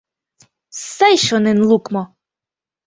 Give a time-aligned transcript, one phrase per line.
[0.93, 2.03] —Сай шонен лукмо!